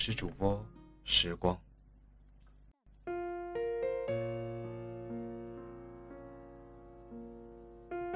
[0.00, 0.64] 是主播
[1.04, 1.54] 时光。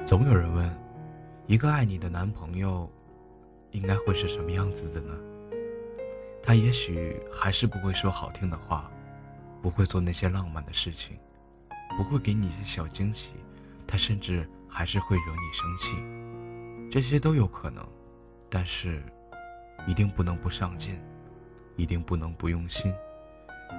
[0.03, 0.75] 总有人问，
[1.45, 2.91] 一个爱你的男朋友，
[3.69, 5.15] 应该会是什么样子的呢？
[6.41, 8.89] 他也许还是不会说好听的话，
[9.61, 11.15] 不会做那些浪漫的事情，
[11.95, 13.29] 不会给你一些小惊喜，
[13.85, 17.87] 他甚至还是会惹你生气，这些都有可能。
[18.49, 19.03] 但是，
[19.85, 20.99] 一定不能不上进，
[21.75, 22.93] 一定不能不用心。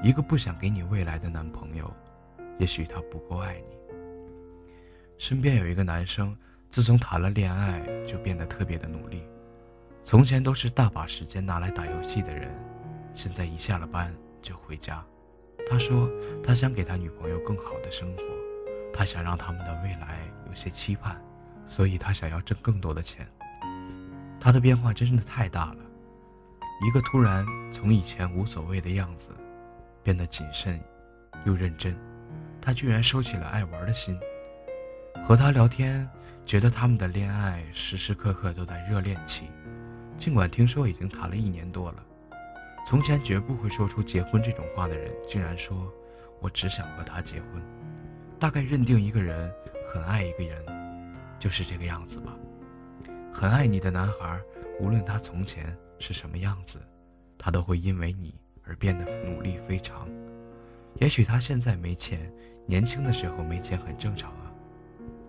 [0.02, 1.92] 一个不想给你未来的男朋友，
[2.58, 3.76] 也许他不够爱你。
[5.18, 6.36] 身边有一个男生，
[6.70, 9.22] 自从谈了恋爱，就变得特别的努力。
[10.04, 12.48] 从前都是大把时间拿来打游戏的人，
[13.14, 15.02] 现在一下了班就回家。
[15.68, 16.08] 他说
[16.44, 18.22] 他想给他女朋友更好的生活，
[18.92, 21.20] 他想让他们的未来有些期盼，
[21.66, 23.26] 所以他想要挣更多的钱。
[24.38, 25.78] 他的变化真的太大了，
[26.82, 29.30] 一个突然从以前无所谓的样子，
[30.02, 30.78] 变得谨慎
[31.44, 31.96] 又认真。
[32.60, 34.18] 他居然收起了爱玩的心。
[35.24, 36.08] 和他聊天，
[36.44, 39.50] 觉得他们的恋爱时时刻刻都在热恋期。
[40.18, 42.04] 尽管听说已经谈了一年多了，
[42.86, 45.90] 从前绝不会说出结婚这种话的人，竟然说
[46.40, 47.62] ：“我只想和他结婚。”
[48.38, 49.50] 大概认定一个人
[49.88, 50.62] 很爱一个人，
[51.38, 52.36] 就是这个样子吧。
[53.32, 54.38] 很爱你的男孩，
[54.78, 56.80] 无论他从前是什么样子，
[57.38, 58.34] 他都会因为你
[58.64, 60.08] 而变得努力非常。
[60.94, 62.32] 也许他现在没钱，
[62.66, 64.52] 年轻的时候没钱很正常啊，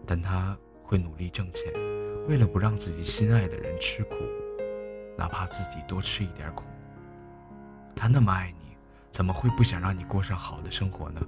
[0.05, 1.73] 但他会努力挣钱，
[2.27, 4.15] 为了不让自己心爱的人吃苦。
[5.17, 6.63] 哪怕自己多吃一点苦，
[7.95, 8.77] 他那么爱你，
[9.09, 11.19] 怎么会不想让你过上好的生活呢？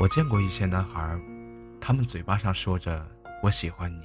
[0.00, 1.18] 我见过一些男孩，
[1.80, 3.04] 他们嘴巴上说着
[3.42, 4.04] “我喜欢你，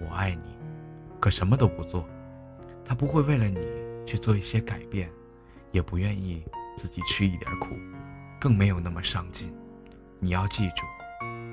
[0.00, 0.58] 我爱你”，
[1.20, 2.04] 可什么都不做。
[2.84, 3.58] 他不会为了你
[4.06, 5.10] 去做一些改变，
[5.72, 6.44] 也不愿意
[6.76, 7.76] 自己吃一点苦，
[8.40, 9.54] 更没有那么上进。
[10.20, 10.84] 你要记住，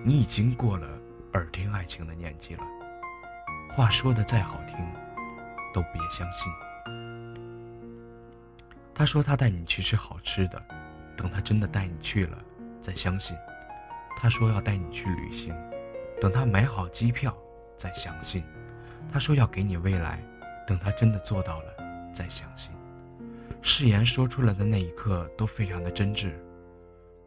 [0.04, 0.88] 你已经过了
[1.34, 2.64] 耳听爱情的年纪了。
[3.70, 4.78] 话说的再好听。
[5.74, 6.52] 都别相信。
[8.94, 10.62] 他说他带你去吃好吃的，
[11.16, 12.38] 等他真的带你去了，
[12.82, 13.38] 再相信。
[14.18, 15.56] 他说要带你去旅行，
[16.20, 17.34] 等他买好机票，
[17.78, 18.44] 再相信。
[19.12, 20.22] 他说要给你未来，
[20.68, 21.74] 等他真的做到了，
[22.14, 22.72] 再相信。
[23.62, 26.32] 誓言说出来的那一刻都非常的真挚，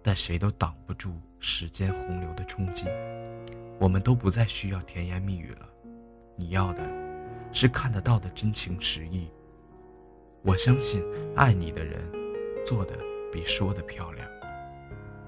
[0.03, 2.87] 但谁都挡不住时间洪流的冲击。
[3.79, 5.69] 我们都不再需要甜言蜜语了，
[6.37, 6.83] 你要的。
[7.53, 9.29] 是看得到的真情实意。
[10.43, 11.01] 我相信
[11.37, 12.03] 爱你的人，
[12.67, 12.99] 做的
[13.33, 14.29] 比说的漂亮。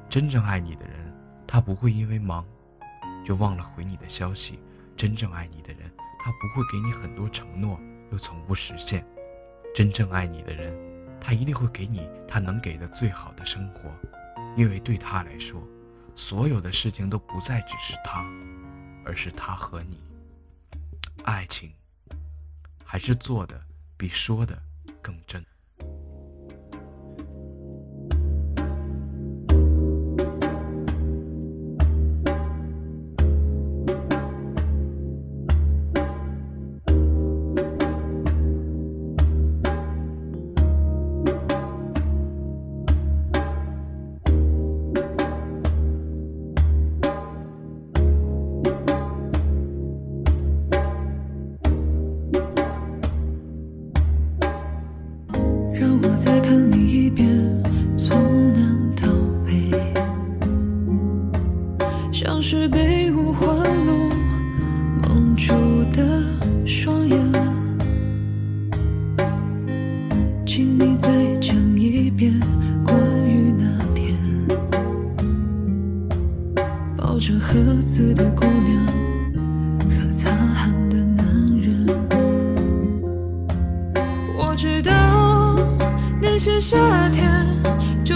[0.09, 1.15] 真正爱你的人，
[1.47, 2.45] 他不会因为忙，
[3.25, 4.59] 就忘了回你的消息。
[4.97, 5.89] 真正爱你的人，
[6.19, 7.79] 他不会给你很多承诺，
[8.11, 9.05] 又从不实现。
[9.75, 10.73] 真正爱你的人，
[11.21, 13.91] 他一定会给你他能给的最好的生活，
[14.57, 15.63] 因为对他来说，
[16.15, 18.25] 所有的事情都不再只是他，
[19.05, 19.99] 而是他和你。
[21.25, 21.73] 爱情。
[22.89, 23.61] 还是做的
[23.97, 24.57] 比说的
[25.03, 25.45] 更真。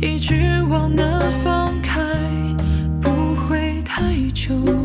[0.00, 2.00] 一直往南方开，
[3.00, 4.83] 不会太久。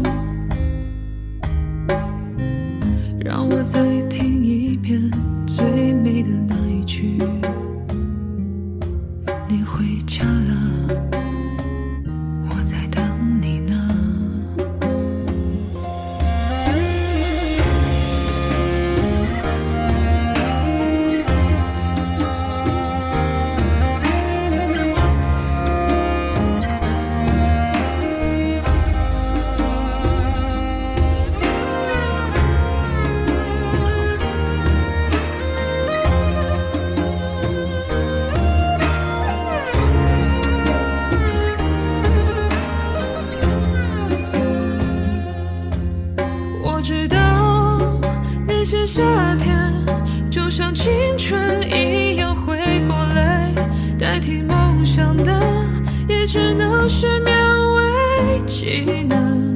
[49.00, 49.74] 夏天
[50.30, 53.50] 就像青春一样回不来，
[53.98, 55.42] 代替梦想的
[56.06, 57.32] 也只能是勉
[57.76, 59.56] 为其难。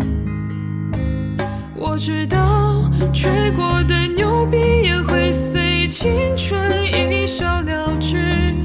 [1.75, 8.55] 我知道吹过的牛逼也会随青春一笑了之，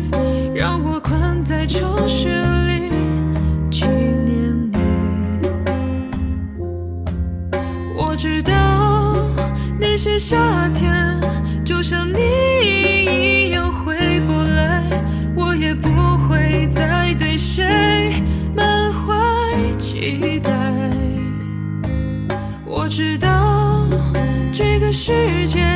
[0.55, 2.38] 让我困在城市
[10.01, 11.21] 那些夏天
[11.65, 12.21] 就像你
[13.05, 14.85] 一样回不来，
[15.35, 18.23] 我也不会再对谁
[18.55, 20.53] 满怀期待。
[22.65, 23.89] 我知道
[24.53, 25.68] 这个世界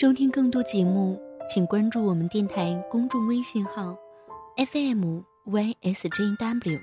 [0.00, 3.94] 收听更多节目，请关注我们电台公众微信号
[4.56, 6.80] FM YSJW，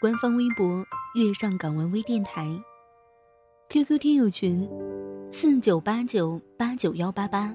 [0.00, 0.84] 官方微博
[1.14, 2.44] “月上港湾微电台
[3.70, 4.68] ”，QQ 听友群
[5.30, 7.54] 四九八九八九幺八八。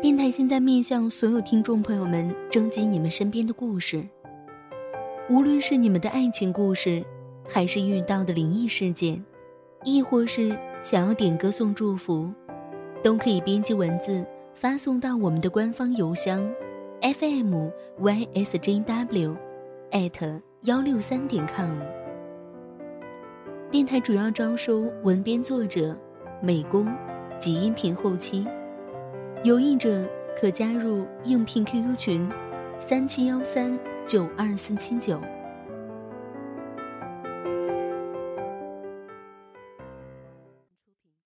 [0.00, 4.02] 电台现在面向所有听众朋友们征集你们身边的故事，
[5.28, 7.04] 无论是你们的爱情故事，
[7.46, 9.22] 还是遇到的灵异事件，
[9.84, 12.32] 亦或是想要点歌送祝福。
[13.02, 16.48] 都可以编辑文字发送到我们的官方邮箱
[17.00, 17.70] ，fm
[18.00, 19.36] ysjw，
[19.90, 21.78] 艾特幺六三点 com。
[23.70, 25.96] 电台主要招收文编作者、
[26.40, 26.86] 美工
[27.40, 28.46] 及音频后期，
[29.42, 30.04] 有意者
[30.40, 32.28] 可加入应聘 QQ 群：
[32.78, 35.18] 三七幺三九二四七九。